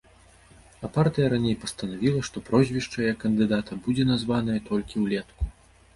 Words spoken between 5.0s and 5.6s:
ўлетку.